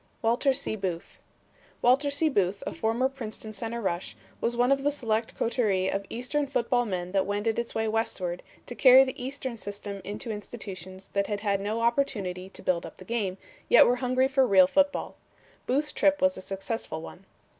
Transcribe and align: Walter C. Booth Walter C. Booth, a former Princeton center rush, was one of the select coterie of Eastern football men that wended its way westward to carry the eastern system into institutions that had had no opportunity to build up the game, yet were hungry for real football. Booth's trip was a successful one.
Walter 0.23 0.51
C. 0.51 0.75
Booth 0.75 1.19
Walter 1.83 2.09
C. 2.09 2.27
Booth, 2.27 2.63
a 2.65 2.73
former 2.73 3.07
Princeton 3.07 3.53
center 3.53 3.79
rush, 3.79 4.17
was 4.39 4.57
one 4.57 4.71
of 4.71 4.81
the 4.81 4.91
select 4.91 5.37
coterie 5.37 5.89
of 5.91 6.07
Eastern 6.09 6.47
football 6.47 6.85
men 6.87 7.11
that 7.11 7.27
wended 7.27 7.59
its 7.59 7.75
way 7.75 7.87
westward 7.87 8.41
to 8.65 8.73
carry 8.73 9.03
the 9.03 9.23
eastern 9.23 9.57
system 9.57 10.01
into 10.03 10.31
institutions 10.31 11.09
that 11.13 11.27
had 11.27 11.41
had 11.41 11.61
no 11.61 11.81
opportunity 11.81 12.49
to 12.49 12.63
build 12.63 12.83
up 12.83 12.97
the 12.97 13.05
game, 13.05 13.37
yet 13.69 13.85
were 13.85 13.97
hungry 13.97 14.27
for 14.27 14.47
real 14.47 14.65
football. 14.65 15.17
Booth's 15.67 15.91
trip 15.91 16.19
was 16.19 16.35
a 16.35 16.41
successful 16.41 17.03
one. 17.03 17.25